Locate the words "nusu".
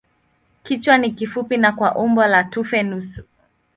2.83-3.23